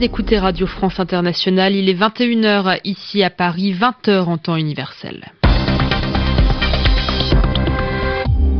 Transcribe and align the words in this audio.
d'écouter 0.00 0.38
Radio 0.38 0.66
France 0.66 0.98
Internationale. 0.98 1.76
Il 1.76 1.90
est 1.90 1.94
21h 1.94 2.80
ici 2.84 3.22
à 3.22 3.28
Paris, 3.28 3.74
20h 3.74 4.22
en 4.24 4.38
temps 4.38 4.56
universel. 4.56 5.30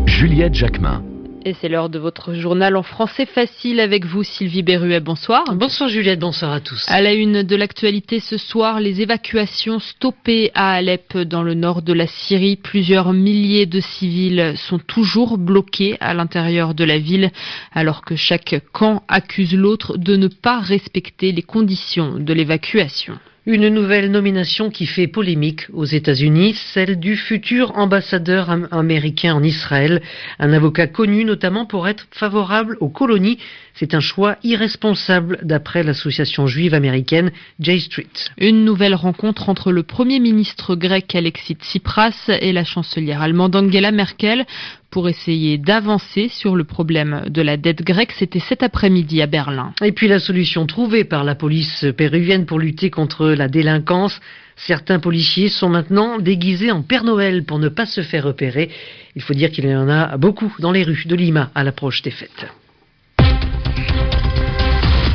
Juliette 0.04 0.54
Jacquemin. 0.54 1.02
Et 1.42 1.54
c'est 1.54 1.70
l'heure 1.70 1.88
de 1.88 1.98
votre 1.98 2.34
journal 2.34 2.76
en 2.76 2.82
français 2.82 3.24
facile 3.24 3.80
avec 3.80 4.04
vous, 4.04 4.22
Sylvie 4.22 4.62
Berruet. 4.62 5.00
Bonsoir. 5.00 5.42
Bonsoir 5.54 5.88
Juliette, 5.88 6.20
bonsoir 6.20 6.52
à 6.52 6.60
tous. 6.60 6.84
À 6.86 7.00
la 7.00 7.14
une 7.14 7.42
de 7.42 7.56
l'actualité 7.56 8.20
ce 8.20 8.36
soir, 8.36 8.78
les 8.78 9.00
évacuations 9.00 9.78
stoppées 9.78 10.50
à 10.54 10.72
Alep 10.72 11.16
dans 11.16 11.42
le 11.42 11.54
nord 11.54 11.80
de 11.80 11.94
la 11.94 12.06
Syrie. 12.06 12.56
Plusieurs 12.56 13.14
milliers 13.14 13.64
de 13.64 13.80
civils 13.80 14.52
sont 14.56 14.78
toujours 14.78 15.38
bloqués 15.38 15.96
à 16.00 16.12
l'intérieur 16.12 16.74
de 16.74 16.84
la 16.84 16.98
ville 16.98 17.30
alors 17.72 18.02
que 18.04 18.16
chaque 18.16 18.60
camp 18.72 19.02
accuse 19.08 19.54
l'autre 19.54 19.96
de 19.96 20.16
ne 20.16 20.28
pas 20.28 20.60
respecter 20.60 21.32
les 21.32 21.42
conditions 21.42 22.18
de 22.18 22.34
l'évacuation. 22.34 23.18
Une 23.46 23.70
nouvelle 23.70 24.10
nomination 24.10 24.68
qui 24.68 24.84
fait 24.84 25.06
polémique 25.06 25.62
aux 25.72 25.86
États-Unis, 25.86 26.54
celle 26.74 27.00
du 27.00 27.16
futur 27.16 27.74
ambassadeur 27.78 28.50
américain 28.70 29.34
en 29.34 29.42
Israël, 29.42 30.02
un 30.38 30.52
avocat 30.52 30.86
connu 30.86 31.24
notamment 31.24 31.64
pour 31.64 31.88
être 31.88 32.06
favorable 32.10 32.76
aux 32.80 32.90
colonies. 32.90 33.38
C'est 33.72 33.94
un 33.94 34.00
choix 34.00 34.36
irresponsable 34.44 35.38
d'après 35.40 35.82
l'association 35.82 36.46
juive 36.46 36.74
américaine 36.74 37.32
J 37.60 37.80
Street. 37.80 38.06
Une 38.36 38.66
nouvelle 38.66 38.94
rencontre 38.94 39.48
entre 39.48 39.72
le 39.72 39.84
Premier 39.84 40.20
ministre 40.20 40.76
grec 40.76 41.14
Alexis 41.14 41.54
Tsipras 41.54 42.28
et 42.28 42.52
la 42.52 42.64
chancelière 42.64 43.22
allemande 43.22 43.56
Angela 43.56 43.90
Merkel 43.90 44.44
pour 44.90 45.08
essayer 45.08 45.58
d'avancer 45.58 46.28
sur 46.28 46.56
le 46.56 46.64
problème 46.64 47.24
de 47.28 47.42
la 47.42 47.56
dette 47.56 47.82
grecque. 47.82 48.12
C'était 48.12 48.40
cet 48.40 48.62
après-midi 48.62 49.22
à 49.22 49.26
Berlin. 49.26 49.72
Et 49.82 49.92
puis 49.92 50.08
la 50.08 50.18
solution 50.18 50.66
trouvée 50.66 51.04
par 51.04 51.24
la 51.24 51.34
police 51.34 51.86
péruvienne 51.96 52.46
pour 52.46 52.58
lutter 52.58 52.90
contre 52.90 53.28
la 53.28 53.48
délinquance. 53.48 54.20
Certains 54.56 54.98
policiers 54.98 55.48
sont 55.48 55.68
maintenant 55.68 56.18
déguisés 56.18 56.70
en 56.70 56.82
Père 56.82 57.04
Noël 57.04 57.44
pour 57.44 57.58
ne 57.58 57.68
pas 57.68 57.86
se 57.86 58.02
faire 58.02 58.24
repérer. 58.24 58.70
Il 59.16 59.22
faut 59.22 59.34
dire 59.34 59.50
qu'il 59.50 59.66
y 59.66 59.74
en 59.74 59.88
a 59.88 60.16
beaucoup 60.16 60.54
dans 60.58 60.72
les 60.72 60.82
rues 60.82 61.04
de 61.06 61.14
Lima 61.14 61.50
à 61.54 61.64
l'approche 61.64 62.02
des 62.02 62.10
fêtes. 62.10 62.46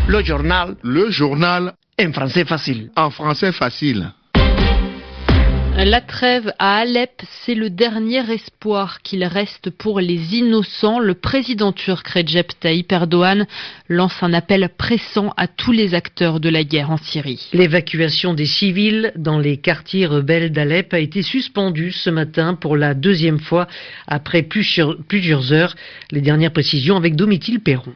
Le 0.08 0.24
journal. 0.24 0.76
Le 0.84 1.10
journal. 1.10 1.74
En 2.00 2.12
français 2.12 2.46
facile. 2.46 2.90
En 2.96 3.10
français 3.10 3.52
facile. 3.52 4.12
La 5.78 6.00
trêve 6.00 6.54
à 6.58 6.78
Alep, 6.78 7.22
c'est 7.44 7.54
le 7.54 7.70
dernier 7.70 8.32
espoir 8.32 9.02
qu'il 9.02 9.26
reste 9.26 9.70
pour 9.70 10.00
les 10.00 10.36
innocents. 10.36 11.00
Le 11.00 11.14
président 11.14 11.74
turc 11.74 12.08
Recep 12.08 12.58
Tayyip 12.60 12.92
Erdogan 12.92 13.46
lance 13.90 14.24
un 14.24 14.34
appel 14.34 14.70
pressant 14.78 15.34
à 15.36 15.48
tous 15.48 15.74
les 15.74 15.94
acteurs 15.94 16.40
de 16.40 16.50
la 16.50 16.64
guerre 16.64 16.92
en 16.92 16.98
Syrie. 16.98 17.50
L'évacuation 17.54 18.34
des 18.34 18.46
civils 18.46 19.12
dans 19.18 19.38
les 19.38 19.58
quartiers 19.58 20.06
rebelles 20.06 20.52
d'Alep 20.52 20.94
a 20.94 21.00
été 21.00 21.22
suspendue 21.22 21.92
ce 21.92 22.10
matin 22.10 22.56
pour 22.56 22.78
la 22.78 22.94
deuxième 22.94 23.40
fois 23.40 23.68
après 24.08 24.44
plusieurs 24.44 25.52
heures. 25.52 25.76
Les 26.10 26.22
dernières 26.22 26.54
précisions 26.54 26.96
avec 26.96 27.16
Domitil 27.16 27.60
Perron. 27.60 27.94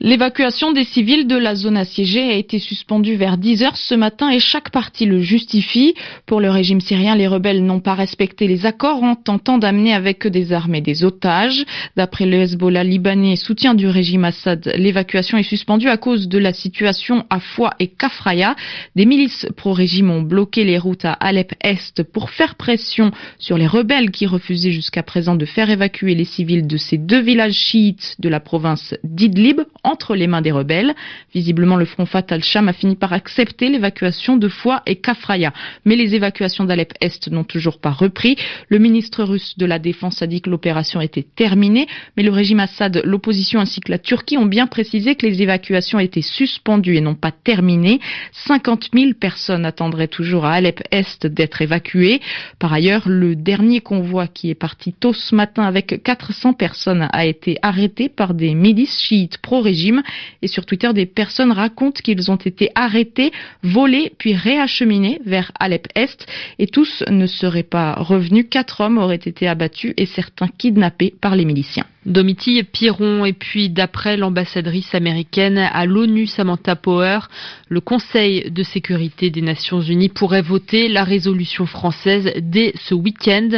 L'évacuation 0.00 0.70
des 0.70 0.84
civils 0.84 1.26
de 1.26 1.36
la 1.36 1.56
zone 1.56 1.76
assiégée 1.76 2.22
a 2.30 2.34
été 2.34 2.60
suspendue 2.60 3.16
vers 3.16 3.36
10 3.36 3.64
heures 3.64 3.76
ce 3.76 3.96
matin 3.96 4.30
et 4.30 4.38
chaque 4.38 4.70
partie 4.70 5.06
le 5.06 5.20
justifie. 5.20 5.94
Pour 6.24 6.40
le 6.40 6.50
régime 6.50 6.80
syrien, 6.80 7.16
les 7.16 7.26
rebelles 7.26 7.64
n'ont 7.64 7.80
pas 7.80 7.96
respecté 7.96 8.46
les 8.46 8.64
accords 8.64 9.02
en 9.02 9.16
tentant 9.16 9.58
d'amener 9.58 9.92
avec 9.92 10.24
eux 10.24 10.30
des 10.30 10.52
armes 10.52 10.76
et 10.76 10.80
des 10.80 11.02
otages. 11.02 11.64
D'après 11.96 12.26
le 12.26 12.42
Hezbollah 12.42 12.84
libanais, 12.84 13.34
soutien 13.34 13.74
du 13.74 13.88
régime 13.88 14.24
Assad, 14.24 14.72
l'évacuation 14.76 15.36
est 15.36 15.42
suspendue 15.42 15.88
à 15.88 15.96
cause 15.96 16.28
de 16.28 16.38
la 16.38 16.52
situation 16.52 17.26
à 17.28 17.40
Foix 17.40 17.74
et 17.80 17.88
Kafraya. 17.88 18.54
Des 18.94 19.04
milices 19.04 19.48
pro-régime 19.56 20.12
ont 20.12 20.22
bloqué 20.22 20.62
les 20.62 20.78
routes 20.78 21.06
à 21.06 21.14
Alep-Est 21.14 22.04
pour 22.04 22.30
faire 22.30 22.54
pression 22.54 23.10
sur 23.40 23.58
les 23.58 23.66
rebelles 23.66 24.12
qui 24.12 24.26
refusaient 24.26 24.70
jusqu'à 24.70 25.02
présent 25.02 25.34
de 25.34 25.44
faire 25.44 25.70
évacuer 25.70 26.14
les 26.14 26.24
civils 26.24 26.68
de 26.68 26.76
ces 26.76 26.98
deux 26.98 27.20
villages 27.20 27.54
chiites 27.54 28.14
de 28.20 28.28
la 28.28 28.38
province 28.38 28.94
d'Idlib 29.02 29.62
entre 29.88 30.14
les 30.14 30.26
mains 30.26 30.42
des 30.42 30.52
rebelles. 30.52 30.94
Visiblement, 31.34 31.76
le 31.76 31.84
front 31.84 32.06
Fatal 32.06 32.42
Sham 32.42 32.68
a 32.68 32.72
fini 32.72 32.96
par 32.96 33.12
accepter 33.12 33.68
l'évacuation 33.68 34.36
de 34.36 34.48
Foix 34.48 34.82
et 34.86 34.96
Kafraya. 34.96 35.52
Mais 35.84 35.96
les 35.96 36.14
évacuations 36.14 36.64
d'Alep-Est 36.64 37.28
n'ont 37.30 37.44
toujours 37.44 37.80
pas 37.80 37.90
repris. 37.90 38.36
Le 38.68 38.78
ministre 38.78 39.24
russe 39.24 39.56
de 39.56 39.66
la 39.66 39.78
Défense 39.78 40.22
a 40.22 40.26
dit 40.26 40.40
que 40.40 40.50
l'opération 40.50 41.00
était 41.00 41.26
terminée, 41.36 41.86
mais 42.16 42.22
le 42.22 42.30
régime 42.30 42.60
Assad, 42.60 43.00
l'opposition 43.04 43.60
ainsi 43.60 43.80
que 43.80 43.90
la 43.90 43.98
Turquie 43.98 44.36
ont 44.36 44.46
bien 44.46 44.66
précisé 44.66 45.14
que 45.14 45.26
les 45.26 45.42
évacuations 45.42 45.98
étaient 45.98 46.22
suspendues 46.22 46.96
et 46.96 47.00
non 47.00 47.14
pas 47.14 47.32
terminées. 47.32 48.00
50 48.32 48.90
000 48.94 49.12
personnes 49.14 49.64
attendraient 49.64 50.08
toujours 50.08 50.44
à 50.44 50.52
Alep-Est 50.52 51.26
d'être 51.26 51.62
évacuées. 51.62 52.20
Par 52.58 52.72
ailleurs, 52.72 53.08
le 53.08 53.36
dernier 53.36 53.80
convoi 53.80 54.26
qui 54.26 54.50
est 54.50 54.54
parti 54.54 54.92
tôt 54.92 55.12
ce 55.12 55.34
matin 55.34 55.62
avec 55.62 56.02
400 56.02 56.52
personnes 56.52 57.08
a 57.12 57.26
été 57.26 57.58
arrêté 57.62 58.08
par 58.08 58.34
des 58.34 58.54
milices 58.54 59.00
chiites 59.00 59.38
pro-régime 59.38 59.77
et 60.42 60.48
sur 60.48 60.66
Twitter, 60.66 60.92
des 60.92 61.06
personnes 61.06 61.52
racontent 61.52 62.00
qu'ils 62.02 62.30
ont 62.30 62.36
été 62.36 62.70
arrêtés, 62.74 63.32
volés, 63.62 64.12
puis 64.18 64.34
réacheminés 64.34 65.20
vers 65.24 65.52
Alep-Est. 65.58 66.26
Et 66.58 66.66
tous 66.66 67.04
ne 67.08 67.26
seraient 67.26 67.62
pas 67.62 67.94
revenus. 67.94 68.46
Quatre 68.50 68.80
hommes 68.80 68.98
auraient 68.98 69.16
été 69.16 69.48
abattus 69.48 69.94
et 69.96 70.06
certains 70.06 70.48
kidnappés 70.48 71.14
par 71.20 71.36
les 71.36 71.44
miliciens. 71.44 71.86
Domitille 72.06 72.62
Piron 72.62 73.24
et 73.24 73.32
puis 73.32 73.70
d'après 73.70 74.16
l'ambassadrice 74.16 74.94
américaine 74.94 75.58
à 75.58 75.84
l'ONU 75.84 76.26
Samantha 76.26 76.76
Power, 76.76 77.20
le 77.68 77.80
Conseil 77.80 78.50
de 78.50 78.62
sécurité 78.62 79.30
des 79.30 79.42
Nations 79.42 79.80
Unies 79.80 80.08
pourrait 80.08 80.42
voter 80.42 80.88
la 80.88 81.02
résolution 81.02 81.66
française 81.66 82.32
dès 82.40 82.72
ce 82.76 82.94
week-end, 82.94 83.48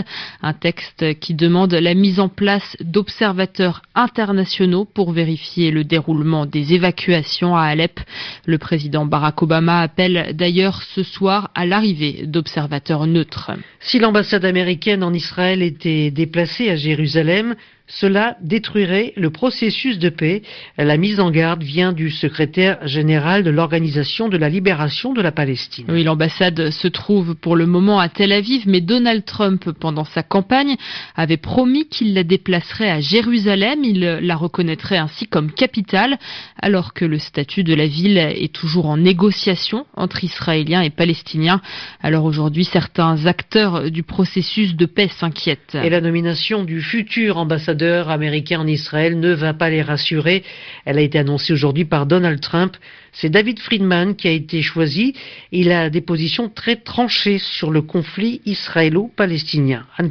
un 0.43 0.53
texte 0.55 1.19
qui 1.21 1.35
demande 1.35 1.75
la 1.75 1.95
mise 1.95 2.19
en 2.19 2.29
place 2.29 2.77
d'observateurs 2.81 3.83
internationaux 3.95 4.87
pour 4.87 5.13
vérifier 5.13 5.71
le 5.71 5.85
déroulement 5.85 6.47
des 6.47 6.73
évacuations 6.73 7.57
à 7.57 7.65
Alep. 7.65 8.01
Le 8.47 8.59
président 8.59 9.05
Barack 9.05 9.43
Obama 9.43 9.81
appelle 9.81 10.35
d'ailleurs 10.35 10.83
ce 10.83 11.03
soir 11.03 11.51
à 11.55 11.67
l'arrivée 11.67 12.25
d'observateurs 12.27 13.07
neutres. 13.07 13.53
Si 13.81 13.99
l'ambassade 13.99 14.45
américaine 14.45 15.05
en 15.05 15.13
Israël 15.13 15.63
était 15.63 16.11
déplacée 16.11 16.71
à 16.71 16.77
Jérusalem, 16.77 17.55
cela 17.91 18.37
détruirait 18.41 19.13
le 19.17 19.31
processus 19.31 19.99
de 19.99 20.09
paix. 20.09 20.43
La 20.79 20.97
mise 20.97 21.19
en 21.19 21.31
garde 21.31 21.63
vient 21.63 21.93
du 21.93 22.11
secrétaire 22.11 22.87
général 22.87 23.43
de 23.43 23.51
l'Organisation 23.51 24.29
de 24.29 24.37
la 24.37 24.49
libération 24.49 25.13
de 25.13 25.21
la 25.21 25.33
Palestine. 25.33 25.87
Oui, 25.89 26.05
l'ambassade 26.05 26.71
se 26.71 26.89
trouve 26.89 27.35
pour 27.35 27.57
le 27.57 27.67
moment 27.67 27.99
à 27.99 28.09
Tel 28.09 28.33
Aviv, 28.33 28.63
mais 28.67 28.81
Donald 28.81 29.25
Trump, 29.25 29.71
pendant 29.73 30.05
sa 30.05 30.23
campagne, 30.23 30.77
avait 31.17 31.37
promis 31.37 31.89
qu'il 31.89 32.15
la 32.15 32.23
déplacerait 32.23 32.91
à 32.91 33.01
Jérusalem. 33.01 33.83
Il 33.83 34.01
la 34.01 34.37
reconnaîtrait 34.37 34.99
ainsi 34.99 35.27
comme 35.27 35.51
capitale, 35.51 36.19
alors 36.63 36.95
que 36.95 37.05
le 37.05 37.19
statut 37.19 37.65
de 37.65 37.75
la 37.75 37.87
ville 37.87 38.19
est 38.19 38.55
toujours 38.55 38.87
en 38.87 38.99
négociation 38.99 39.85
entre 39.97 40.23
Israéliens 40.23 40.83
et 40.83 40.91
Palestiniens. 40.91 41.61
Alors 42.03 42.25
aujourd'hui, 42.25 42.65
certains 42.65 43.27
acteurs 43.27 43.91
du 43.91 44.05
processus 44.05 44.77
de 44.77 44.87
paix 44.87 45.09
s'inquiètent. 45.09 45.77
Et 45.83 45.91
la 45.91 46.01
nomination 46.01 46.63
du 46.63 46.81
futur 46.81 47.37
ambassadeur 47.37 47.80
américain 47.83 48.61
en 48.61 48.67
Israël 48.67 49.19
ne 49.19 49.33
va 49.33 49.55
pas 49.55 49.71
les 49.71 49.83
rassurer. 49.83 50.45
Elle 50.85 50.99
a 50.99 51.03
été 51.03 51.19
annoncée 51.19 51.53
aujourd'hui 51.53 51.85
par 51.85 52.07
Donald 52.07 52.41
Trump. 52.41 52.77
C'est 53.13 53.31
David 53.31 53.59
Friedman 53.59 54.15
qui 54.15 54.29
a 54.29 54.33
été 54.33 54.63
choisi. 54.63 55.15
Il 55.53 55.73
a 55.73 55.91
des 55.91 56.01
positions 56.01 56.49
très 56.49 56.77
tranchées 56.77 57.39
sur 57.39 57.71
le 57.71 57.83
conflit 57.83 58.41
israélo-palestinien. 58.45 59.87
Anne. 59.99 60.11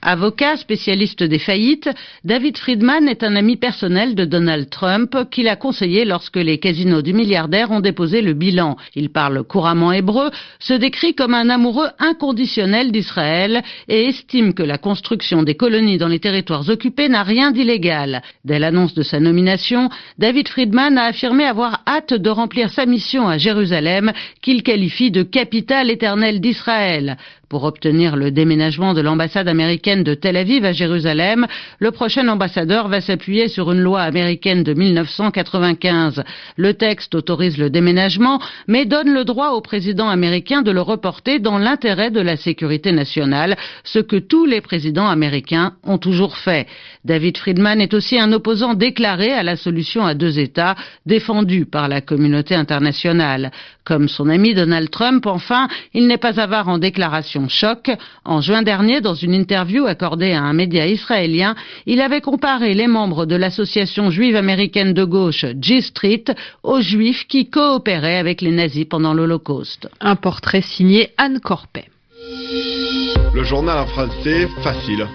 Avocat 0.00 0.56
spécialiste 0.56 1.24
des 1.24 1.40
faillites, 1.40 1.90
David 2.24 2.56
Friedman 2.56 3.08
est 3.08 3.24
un 3.24 3.34
ami 3.34 3.56
personnel 3.56 4.14
de 4.14 4.24
Donald 4.24 4.70
Trump 4.70 5.16
qui 5.30 5.42
l'a 5.42 5.56
conseillé 5.56 6.04
lorsque 6.04 6.36
les 6.36 6.58
casinos 6.58 7.02
du 7.02 7.12
milliardaire 7.12 7.72
ont 7.72 7.80
déposé 7.80 8.22
le 8.22 8.32
bilan. 8.32 8.76
Il 8.94 9.10
parle 9.10 9.42
couramment 9.42 9.90
hébreu, 9.90 10.30
se 10.60 10.74
décrit 10.74 11.14
comme 11.14 11.34
un 11.34 11.50
amoureux 11.50 11.88
inconditionnel 11.98 12.92
d'Israël 12.92 13.62
et 13.88 14.04
estime 14.04 14.54
que 14.54 14.62
la 14.62 14.78
construction 14.78 15.42
des 15.42 15.56
colonies 15.56 15.98
dans 15.98 16.06
les 16.06 16.20
territoires 16.20 16.68
occupés 16.68 17.08
n'a 17.08 17.24
rien 17.24 17.50
d'illégal. 17.50 18.22
Dès 18.44 18.60
l'annonce 18.60 18.94
de 18.94 19.02
sa 19.02 19.18
nomination, 19.18 19.88
David 20.16 20.46
Friedman 20.46 20.96
a 20.96 21.06
affirmé 21.06 21.44
avoir 21.44 21.82
hâte 21.88 22.14
de 22.14 22.30
remplir 22.30 22.70
sa 22.70 22.86
mission 22.86 23.28
à 23.28 23.36
Jérusalem 23.36 24.12
qu'il 24.42 24.62
qualifie 24.62 25.10
de 25.10 25.24
capitale 25.24 25.90
éternelle 25.90 26.40
d'Israël. 26.40 27.16
Pour 27.48 27.64
obtenir 27.64 28.14
le 28.16 28.30
déménagement 28.30 28.92
de 28.92 29.00
l'ambassade 29.00 29.48
américaine 29.48 30.04
de 30.04 30.12
Tel 30.12 30.36
Aviv 30.36 30.66
à 30.66 30.72
Jérusalem, 30.72 31.46
le 31.78 31.90
prochain 31.90 32.28
ambassadeur 32.28 32.88
va 32.88 33.00
s'appuyer 33.00 33.48
sur 33.48 33.72
une 33.72 33.80
loi 33.80 34.02
américaine 34.02 34.62
de 34.62 34.74
1995. 34.74 36.24
Le 36.56 36.74
texte 36.74 37.14
autorise 37.14 37.56
le 37.56 37.70
déménagement, 37.70 38.38
mais 38.66 38.84
donne 38.84 39.14
le 39.14 39.24
droit 39.24 39.52
au 39.52 39.62
président 39.62 40.10
américain 40.10 40.60
de 40.60 40.70
le 40.70 40.82
reporter 40.82 41.38
dans 41.38 41.56
l'intérêt 41.56 42.10
de 42.10 42.20
la 42.20 42.36
sécurité 42.36 42.92
nationale, 42.92 43.56
ce 43.82 43.98
que 43.98 44.16
tous 44.16 44.44
les 44.44 44.60
présidents 44.60 45.08
américains 45.08 45.72
ont 45.84 45.96
toujours 45.96 46.36
fait. 46.36 46.66
David 47.06 47.38
Friedman 47.38 47.80
est 47.80 47.94
aussi 47.94 48.20
un 48.20 48.30
opposant 48.32 48.74
déclaré 48.74 49.32
à 49.32 49.42
la 49.42 49.56
solution 49.56 50.04
à 50.04 50.12
deux 50.12 50.38
États, 50.38 50.74
défendue 51.06 51.64
par 51.64 51.88
la 51.88 52.02
communauté 52.02 52.54
internationale. 52.54 53.52
Comme 53.86 54.08
son 54.08 54.28
ami 54.28 54.52
Donald 54.52 54.90
Trump, 54.90 55.24
enfin, 55.24 55.66
il 55.94 56.08
n'est 56.08 56.18
pas 56.18 56.38
avare 56.38 56.68
en 56.68 56.76
déclaration 56.76 57.37
choc. 57.46 57.90
En 58.24 58.40
juin 58.40 58.62
dernier, 58.62 59.00
dans 59.00 59.14
une 59.14 59.34
interview 59.34 59.86
accordée 59.86 60.32
à 60.32 60.42
un 60.42 60.52
média 60.52 60.86
israélien, 60.86 61.54
il 61.86 62.00
avait 62.00 62.20
comparé 62.20 62.74
les 62.74 62.88
membres 62.88 63.26
de 63.26 63.36
l'association 63.36 64.10
juive 64.10 64.34
américaine 64.34 64.94
de 64.94 65.04
gauche 65.04 65.44
G 65.60 65.80
Street 65.82 66.24
aux 66.62 66.80
juifs 66.80 67.26
qui 67.28 67.48
coopéraient 67.48 68.18
avec 68.18 68.40
les 68.40 68.50
nazis 68.50 68.86
pendant 68.86 69.14
l'Holocauste. 69.14 69.88
Un 70.00 70.16
portrait 70.16 70.62
signé 70.62 71.10
Anne 71.18 71.38
Corpet. 71.38 71.86
Le 73.34 73.44
journal 73.44 73.78
en 73.78 73.86
français, 73.86 74.48
facile. 74.64 75.06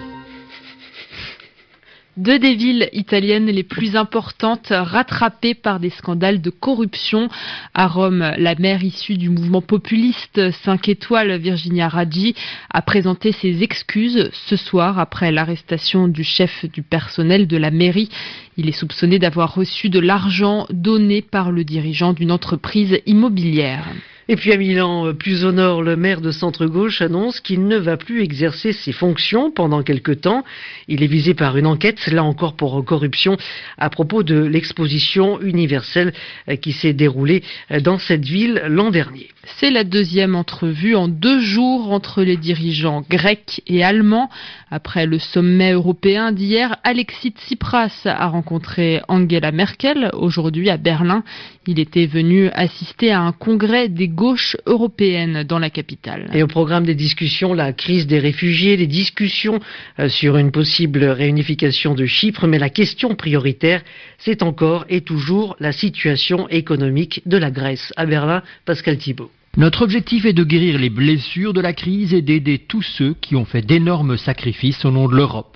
Deux 2.16 2.38
des 2.38 2.54
villes 2.54 2.88
italiennes 2.92 3.46
les 3.46 3.64
plus 3.64 3.96
importantes 3.96 4.68
rattrapées 4.70 5.54
par 5.54 5.80
des 5.80 5.90
scandales 5.90 6.40
de 6.40 6.50
corruption. 6.50 7.28
À 7.74 7.88
Rome, 7.88 8.32
la 8.38 8.54
maire 8.54 8.84
issue 8.84 9.16
du 9.16 9.30
mouvement 9.30 9.62
populiste 9.62 10.52
5 10.64 10.88
étoiles, 10.88 11.36
Virginia 11.38 11.88
Raggi, 11.88 12.36
a 12.72 12.82
présenté 12.82 13.32
ses 13.32 13.64
excuses 13.64 14.30
ce 14.32 14.54
soir 14.54 15.00
après 15.00 15.32
l'arrestation 15.32 16.06
du 16.06 16.22
chef 16.22 16.64
du 16.66 16.84
personnel 16.84 17.48
de 17.48 17.56
la 17.56 17.72
mairie. 17.72 18.10
Il 18.56 18.68
est 18.68 18.72
soupçonné 18.72 19.18
d'avoir 19.18 19.52
reçu 19.52 19.88
de 19.88 19.98
l'argent 19.98 20.66
donné 20.70 21.20
par 21.20 21.50
le 21.50 21.64
dirigeant 21.64 22.12
d'une 22.12 22.30
entreprise 22.30 23.00
immobilière. 23.06 23.88
Et 24.28 24.36
puis 24.36 24.52
à 24.52 24.56
Milan, 24.56 25.12
plus 25.12 25.44
au 25.44 25.52
nord, 25.52 25.82
le 25.82 25.96
maire 25.96 26.22
de 26.22 26.30
centre-gauche 26.30 27.02
annonce 27.02 27.40
qu'il 27.40 27.66
ne 27.66 27.76
va 27.76 27.98
plus 27.98 28.22
exercer 28.22 28.72
ses 28.72 28.92
fonctions 28.92 29.50
pendant 29.50 29.82
quelque 29.82 30.12
temps. 30.12 30.44
Il 30.88 31.02
est 31.02 31.08
visé 31.08 31.34
par 31.34 31.58
une 31.58 31.66
enquête, 31.66 32.06
là 32.06 32.24
encore 32.24 32.56
pour 32.56 32.82
corruption, 32.84 33.36
à 33.76 33.90
propos 33.90 34.22
de 34.22 34.36
l'exposition 34.36 35.40
universelle 35.42 36.14
qui 36.62 36.72
s'est 36.72 36.94
déroulée 36.94 37.42
dans 37.82 37.98
cette 37.98 38.24
ville 38.24 38.62
l'an 38.68 38.90
dernier. 38.90 39.28
C'est 39.58 39.70
la 39.70 39.84
deuxième 39.84 40.34
entrevue 40.34 40.94
en 40.94 41.08
deux 41.08 41.40
jours 41.40 41.92
entre 41.92 42.22
les 42.22 42.38
dirigeants 42.38 43.04
grecs 43.08 43.60
et 43.66 43.84
allemands. 43.84 44.30
Après 44.76 45.06
le 45.06 45.20
sommet 45.20 45.70
européen 45.70 46.32
d'hier, 46.32 46.78
Alexis 46.82 47.30
Tsipras 47.30 47.92
a 48.06 48.26
rencontré 48.26 49.02
Angela 49.06 49.52
Merkel 49.52 50.10
aujourd'hui 50.14 50.68
à 50.68 50.78
Berlin. 50.78 51.22
Il 51.68 51.78
était 51.78 52.06
venu 52.06 52.48
assister 52.48 53.12
à 53.12 53.20
un 53.20 53.30
congrès 53.30 53.88
des 53.88 54.08
gauches 54.08 54.56
européennes 54.66 55.44
dans 55.44 55.60
la 55.60 55.70
capitale. 55.70 56.28
Et 56.34 56.42
au 56.42 56.48
programme 56.48 56.86
des 56.86 56.96
discussions, 56.96 57.54
la 57.54 57.72
crise 57.72 58.08
des 58.08 58.18
réfugiés, 58.18 58.76
les 58.76 58.88
discussions 58.88 59.60
euh, 60.00 60.08
sur 60.08 60.38
une 60.38 60.50
possible 60.50 61.04
réunification 61.04 61.94
de 61.94 62.04
Chypre, 62.04 62.48
mais 62.48 62.58
la 62.58 62.68
question 62.68 63.14
prioritaire, 63.14 63.80
c'est 64.18 64.42
encore 64.42 64.86
et 64.88 65.02
toujours 65.02 65.54
la 65.60 65.70
situation 65.70 66.48
économique 66.48 67.22
de 67.26 67.36
la 67.36 67.52
Grèce. 67.52 67.92
À 67.96 68.06
Berlin, 68.06 68.42
Pascal 68.64 68.98
Thibault. 68.98 69.30
Notre 69.56 69.82
objectif 69.82 70.24
est 70.24 70.32
de 70.32 70.42
guérir 70.42 70.78
les 70.78 70.90
blessures 70.90 71.52
de 71.52 71.60
la 71.60 71.72
crise 71.72 72.12
et 72.12 72.22
d'aider 72.22 72.58
tous 72.58 72.82
ceux 72.82 73.14
qui 73.14 73.36
ont 73.36 73.44
fait 73.44 73.62
d'énormes 73.62 74.16
sacrifices 74.16 74.84
au 74.84 74.90
nom 74.90 75.06
de 75.06 75.14
l'Europe. 75.14 75.53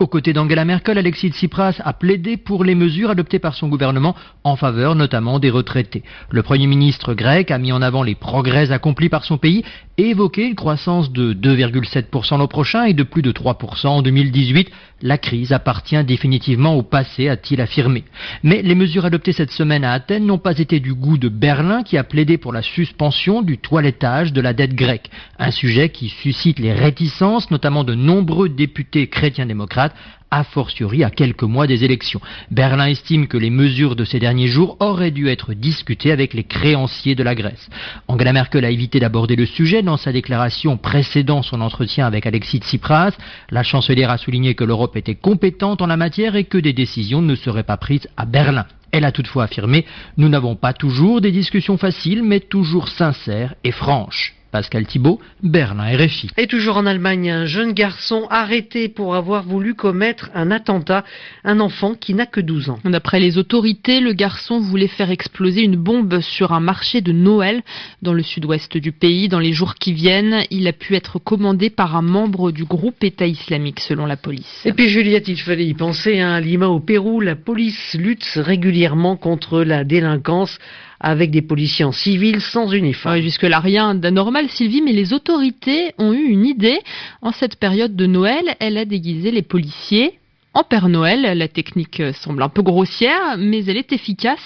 Aux 0.00 0.06
côtés 0.06 0.32
d'Angela 0.32 0.64
Merkel, 0.64 0.96
Alexis 0.96 1.30
Tsipras 1.30 1.74
a 1.80 1.92
plaidé 1.92 2.36
pour 2.36 2.62
les 2.62 2.76
mesures 2.76 3.10
adoptées 3.10 3.40
par 3.40 3.56
son 3.56 3.66
gouvernement 3.66 4.14
en 4.44 4.54
faveur 4.54 4.94
notamment 4.94 5.40
des 5.40 5.50
retraités. 5.50 6.04
Le 6.30 6.44
Premier 6.44 6.68
ministre 6.68 7.14
grec 7.14 7.50
a 7.50 7.58
mis 7.58 7.72
en 7.72 7.82
avant 7.82 8.04
les 8.04 8.14
progrès 8.14 8.70
accomplis 8.70 9.08
par 9.08 9.24
son 9.24 9.38
pays 9.38 9.64
et 9.96 10.10
évoqué 10.10 10.46
une 10.46 10.54
croissance 10.54 11.10
de 11.10 11.34
2,7% 11.34 12.38
l'an 12.38 12.46
prochain 12.46 12.84
et 12.84 12.94
de 12.94 13.02
plus 13.02 13.22
de 13.22 13.32
3% 13.32 13.88
en 13.88 14.02
2018. 14.02 14.70
La 15.02 15.18
crise 15.18 15.52
appartient 15.52 16.02
définitivement 16.04 16.76
au 16.76 16.82
passé, 16.82 17.28
a-t-il 17.28 17.60
affirmé. 17.60 18.04
Mais 18.44 18.62
les 18.62 18.76
mesures 18.76 19.04
adoptées 19.04 19.32
cette 19.32 19.50
semaine 19.50 19.84
à 19.84 19.92
Athènes 19.92 20.26
n'ont 20.26 20.38
pas 20.38 20.58
été 20.58 20.78
du 20.78 20.94
goût 20.94 21.18
de 21.18 21.28
Berlin 21.28 21.82
qui 21.82 21.98
a 21.98 22.04
plaidé 22.04 22.38
pour 22.38 22.52
la 22.52 22.62
suspension 22.62 23.42
du 23.42 23.58
toilettage 23.58 24.32
de 24.32 24.40
la 24.40 24.52
dette 24.52 24.74
grecque. 24.74 25.10
Un 25.40 25.50
sujet 25.50 25.88
qui 25.88 26.08
suscite 26.08 26.60
les 26.60 26.72
réticences, 26.72 27.50
notamment 27.50 27.82
de 27.82 27.94
nombreux 27.94 28.48
députés 28.48 29.08
chrétiens 29.08 29.46
démocrates 29.46 29.87
a 30.30 30.44
fortiori 30.44 31.04
à 31.04 31.10
quelques 31.10 31.42
mois 31.42 31.66
des 31.66 31.84
élections. 31.84 32.20
Berlin 32.50 32.86
estime 32.86 33.28
que 33.28 33.38
les 33.38 33.50
mesures 33.50 33.96
de 33.96 34.04
ces 34.04 34.18
derniers 34.18 34.48
jours 34.48 34.76
auraient 34.80 35.10
dû 35.10 35.28
être 35.28 35.54
discutées 35.54 36.12
avec 36.12 36.34
les 36.34 36.44
créanciers 36.44 37.14
de 37.14 37.22
la 37.22 37.34
Grèce. 37.34 37.70
Angela 38.08 38.32
Merkel 38.32 38.64
a 38.64 38.70
évité 38.70 39.00
d'aborder 39.00 39.36
le 39.36 39.46
sujet 39.46 39.82
dans 39.82 39.96
sa 39.96 40.12
déclaration 40.12 40.76
précédant 40.76 41.42
son 41.42 41.60
entretien 41.60 42.06
avec 42.06 42.26
Alexis 42.26 42.58
Tsipras. 42.58 43.12
La 43.50 43.62
chancelière 43.62 44.10
a 44.10 44.18
souligné 44.18 44.54
que 44.54 44.64
l'Europe 44.64 44.96
était 44.96 45.14
compétente 45.14 45.82
en 45.82 45.86
la 45.86 45.96
matière 45.96 46.36
et 46.36 46.44
que 46.44 46.58
des 46.58 46.72
décisions 46.72 47.22
ne 47.22 47.34
seraient 47.34 47.62
pas 47.62 47.76
prises 47.76 48.08
à 48.16 48.26
Berlin. 48.26 48.66
Elle 48.90 49.04
a 49.04 49.12
toutefois 49.12 49.44
affirmé 49.44 49.86
Nous 50.16 50.28
n'avons 50.28 50.56
pas 50.56 50.72
toujours 50.72 51.20
des 51.20 51.32
discussions 51.32 51.78
faciles, 51.78 52.22
mais 52.22 52.40
toujours 52.40 52.88
sincères 52.88 53.54
et 53.64 53.72
franches. 53.72 54.37
Pascal 54.50 54.86
Thibault, 54.86 55.20
Berlin 55.42 55.96
RFI. 55.96 56.30
Et 56.36 56.46
toujours 56.46 56.76
en 56.76 56.86
Allemagne, 56.86 57.30
un 57.30 57.44
jeune 57.46 57.72
garçon 57.72 58.26
arrêté 58.30 58.88
pour 58.88 59.14
avoir 59.14 59.42
voulu 59.42 59.74
commettre 59.74 60.30
un 60.34 60.50
attentat, 60.50 61.04
un 61.44 61.60
enfant 61.60 61.94
qui 61.94 62.14
n'a 62.14 62.26
que 62.26 62.40
12 62.40 62.70
ans. 62.70 62.78
D'après 62.84 63.20
les 63.20 63.36
autorités, 63.36 64.00
le 64.00 64.12
garçon 64.12 64.58
voulait 64.58 64.88
faire 64.88 65.10
exploser 65.10 65.62
une 65.62 65.76
bombe 65.76 66.20
sur 66.20 66.52
un 66.52 66.60
marché 66.60 67.00
de 67.00 67.12
Noël 67.12 67.62
dans 68.02 68.14
le 68.14 68.22
sud-ouest 68.22 68.76
du 68.76 68.92
pays. 68.92 69.28
Dans 69.28 69.38
les 69.38 69.52
jours 69.52 69.74
qui 69.74 69.92
viennent, 69.92 70.44
il 70.50 70.66
a 70.66 70.72
pu 70.72 70.94
être 70.94 71.18
commandé 71.18 71.70
par 71.70 71.96
un 71.96 72.02
membre 72.02 72.50
du 72.50 72.64
groupe 72.64 73.04
État 73.04 73.26
islamique, 73.26 73.80
selon 73.80 74.06
la 74.06 74.16
police. 74.16 74.62
Et 74.64 74.72
puis 74.72 74.88
Juliette, 74.88 75.28
il 75.28 75.38
fallait 75.38 75.66
y 75.66 75.74
penser, 75.74 76.20
hein, 76.20 76.32
à 76.32 76.40
Lima 76.40 76.68
au 76.68 76.80
Pérou, 76.80 77.20
la 77.20 77.36
police 77.36 77.94
lutte 77.94 78.24
régulièrement 78.36 79.16
contre 79.16 79.62
la 79.62 79.84
délinquance 79.84 80.58
avec 81.00 81.30
des 81.30 81.42
policiers 81.42 81.84
en 81.84 81.92
civil 81.92 82.40
sans 82.40 82.72
uniforme. 82.72 83.14
Oui, 83.14 83.22
jusque-là, 83.22 83.60
rien 83.60 83.94
d'anormal, 83.94 84.48
Sylvie, 84.48 84.82
mais 84.82 84.92
les 84.92 85.12
autorités 85.12 85.92
ont 85.98 86.12
eu 86.12 86.24
une 86.28 86.46
idée. 86.46 86.78
En 87.22 87.32
cette 87.32 87.56
période 87.56 87.94
de 87.94 88.06
Noël, 88.06 88.56
elle 88.60 88.78
a 88.78 88.84
déguisé 88.84 89.30
les 89.30 89.42
policiers 89.42 90.14
en 90.54 90.64
Père 90.64 90.88
Noël. 90.88 91.38
La 91.38 91.48
technique 91.48 92.02
semble 92.14 92.42
un 92.42 92.48
peu 92.48 92.62
grossière, 92.62 93.36
mais 93.38 93.64
elle 93.64 93.76
est 93.76 93.92
efficace. 93.92 94.42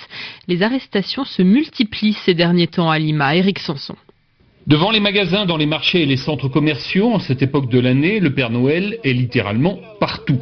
Les 0.49 0.63
arrestations 0.63 1.25
se 1.25 1.43
multiplient 1.43 2.17
ces 2.25 2.35
derniers 2.35 2.67
temps 2.67 2.91
à 2.91 2.99
Lima. 2.99 3.35
Eric 3.35 3.59
Sanson. 3.59 3.97
Devant 4.67 4.93
les 4.93 5.01
magasins, 5.01 5.45
dans 5.45 5.57
les 5.57 5.67
marchés 5.67 6.03
et 6.03 6.07
les 6.07 6.17
centres 6.17 6.49
commerciaux, 6.49 7.13
en 7.13 7.19
cette 7.19 7.43
époque 7.43 7.69
de 7.69 7.81
l'année, 7.81 8.21
le 8.21 8.33
Père 8.33 8.51
Noël 8.51 8.99
est 9.03 9.13
littéralement 9.13 9.81
partout. 9.99 10.39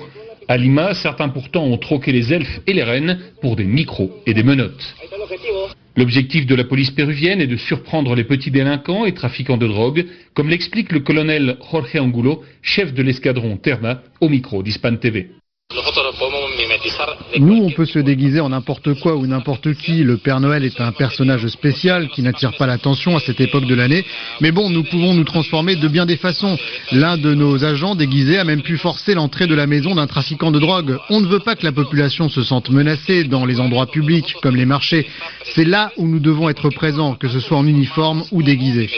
À 0.46 0.58
Lima, 0.58 0.94
certains 0.94 1.28
pourtant 1.28 1.64
ont 1.64 1.78
troqué 1.78 2.12
les 2.12 2.32
elfes 2.32 2.60
et 2.66 2.72
les 2.72 2.82
reines 2.82 3.18
pour 3.40 3.56
des 3.56 3.64
micros 3.64 4.10
et 4.26 4.34
des 4.34 4.42
menottes. 4.42 4.94
L'objectif 5.96 6.46
de 6.46 6.54
la 6.54 6.64
police 6.64 6.92
péruvienne 6.92 7.40
est 7.40 7.48
de 7.48 7.56
surprendre 7.56 8.14
les 8.14 8.24
petits 8.24 8.50
délinquants 8.50 9.04
et 9.04 9.14
trafiquants 9.14 9.56
de 9.56 9.66
drogue, 9.66 10.06
comme 10.34 10.48
l'explique 10.48 10.92
le 10.92 11.00
colonel 11.00 11.56
Jorge 11.70 11.96
Angulo, 11.96 12.44
chef 12.62 12.94
de 12.94 13.02
l'escadron 13.02 13.56
Terna, 13.56 14.02
au 14.20 14.28
micro 14.28 14.62
d'Hispan 14.62 14.96
TV. 14.96 15.30
Nous, 17.38 17.62
on 17.62 17.70
peut 17.70 17.86
se 17.86 17.98
déguiser 17.98 18.40
en 18.40 18.48
n'importe 18.48 18.98
quoi 19.00 19.14
ou 19.14 19.26
n'importe 19.26 19.74
qui. 19.74 20.02
Le 20.02 20.16
Père 20.16 20.40
Noël 20.40 20.64
est 20.64 20.80
un 20.80 20.92
personnage 20.92 21.46
spécial 21.46 22.08
qui 22.08 22.22
n'attire 22.22 22.56
pas 22.56 22.66
l'attention 22.66 23.16
à 23.16 23.20
cette 23.20 23.40
époque 23.40 23.66
de 23.66 23.74
l'année. 23.74 24.04
Mais 24.40 24.50
bon, 24.50 24.68
nous 24.68 24.82
pouvons 24.82 25.14
nous 25.14 25.24
transformer 25.24 25.76
de 25.76 25.88
bien 25.88 26.06
des 26.06 26.16
façons. 26.16 26.58
L'un 26.92 27.16
de 27.16 27.34
nos 27.34 27.64
agents 27.64 27.94
déguisés 27.94 28.38
a 28.38 28.44
même 28.44 28.62
pu 28.62 28.76
forcer 28.78 29.14
l'entrée 29.14 29.46
de 29.46 29.54
la 29.54 29.66
maison 29.66 29.94
d'un 29.94 30.06
trafiquant 30.06 30.50
de 30.50 30.58
drogue. 30.58 30.98
On 31.08 31.20
ne 31.20 31.26
veut 31.26 31.38
pas 31.38 31.54
que 31.54 31.64
la 31.64 31.72
population 31.72 32.28
se 32.28 32.42
sente 32.42 32.70
menacée 32.70 33.24
dans 33.24 33.46
les 33.46 33.60
endroits 33.60 33.86
publics 33.86 34.34
comme 34.42 34.56
les 34.56 34.66
marchés. 34.66 35.06
C'est 35.54 35.64
là 35.64 35.92
où 35.96 36.06
nous 36.08 36.20
devons 36.20 36.48
être 36.48 36.68
présents, 36.70 37.14
que 37.14 37.28
ce 37.28 37.40
soit 37.40 37.58
en 37.58 37.66
uniforme 37.66 38.24
ou 38.32 38.42
déguisés. 38.42 38.90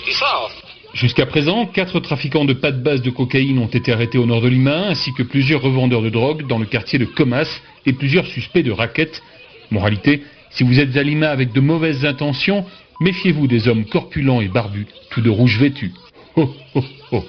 Jusqu'à 0.95 1.25
présent, 1.25 1.65
quatre 1.67 2.01
trafiquants 2.01 2.45
de 2.45 2.53
pâtes 2.53 2.83
base 2.83 3.01
de 3.01 3.11
cocaïne 3.11 3.59
ont 3.59 3.67
été 3.67 3.93
arrêtés 3.93 4.19
au 4.19 4.27
nord 4.27 4.43
de 4.43 4.49
Lima, 4.49 4.89
ainsi 4.89 5.13
que 5.15 5.23
plusieurs 5.23 5.63
revendeurs 5.63 6.03
de 6.03 6.11
drogue 6.11 6.47
dans 6.47 6.59
le 6.59 6.67
quartier 6.67 6.99
de 6.99 7.07
Comas 7.07 7.49
et 7.87 7.93
plusieurs 7.93 8.27
suspects 8.27 8.63
de 8.63 8.71
raquettes. 8.71 9.23
Moralité, 9.71 10.23
si 10.51 10.65
vous 10.65 10.79
êtes 10.79 10.97
à 10.97 11.03
Lima 11.03 11.31
avec 11.31 11.53
de 11.53 11.61
mauvaises 11.61 12.05
intentions, 12.05 12.65
méfiez-vous 13.01 13.47
des 13.47 13.69
hommes 13.69 13.85
corpulents 13.85 14.41
et 14.41 14.49
barbus, 14.49 14.87
tous 15.11 15.21
de 15.21 15.31
rouge 15.31 15.59
vêtus. 15.59 15.93
Oh, 16.37 16.51
oh, 16.75 16.85
oh. 17.13 17.25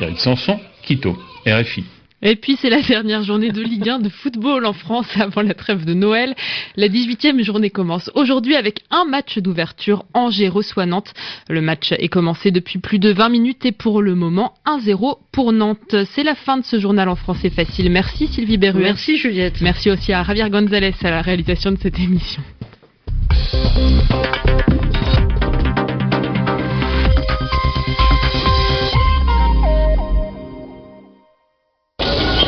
Eric 0.00 0.18
Sanson, 0.18 0.58
Quito, 0.82 1.16
RFI. 1.46 1.84
Et 2.26 2.36
puis 2.36 2.56
c'est 2.58 2.70
la 2.70 2.80
dernière 2.80 3.22
journée 3.22 3.50
de 3.50 3.60
Ligue 3.60 3.86
1 3.86 3.98
de 3.98 4.08
football 4.08 4.64
en 4.64 4.72
France 4.72 5.06
avant 5.20 5.42
la 5.42 5.52
trêve 5.52 5.84
de 5.84 5.92
Noël. 5.92 6.34
La 6.74 6.88
18e 6.88 7.42
journée 7.42 7.68
commence 7.68 8.10
aujourd'hui 8.14 8.56
avec 8.56 8.80
un 8.90 9.04
match 9.04 9.38
d'ouverture. 9.38 10.06
Angers 10.14 10.48
reçoit 10.48 10.86
Nantes. 10.86 11.12
Le 11.50 11.60
match 11.60 11.92
est 11.92 12.08
commencé 12.08 12.50
depuis 12.50 12.78
plus 12.78 12.98
de 12.98 13.12
20 13.12 13.28
minutes 13.28 13.66
et 13.66 13.72
pour 13.72 14.00
le 14.00 14.14
moment 14.14 14.54
1-0 14.66 15.18
pour 15.32 15.52
Nantes. 15.52 15.96
C'est 16.12 16.22
la 16.22 16.34
fin 16.34 16.56
de 16.56 16.64
ce 16.64 16.80
journal 16.80 17.10
en 17.10 17.16
français 17.16 17.50
facile. 17.50 17.90
Merci 17.90 18.26
Sylvie 18.28 18.56
Berruet. 18.56 18.84
Merci 18.84 19.18
Juliette. 19.18 19.60
Merci 19.60 19.90
aussi 19.90 20.14
à 20.14 20.24
Javier 20.24 20.48
Gonzalez 20.48 20.94
à 21.02 21.10
la 21.10 21.20
réalisation 21.20 21.72
de 21.72 21.78
cette 21.78 21.98
émission. 21.98 22.42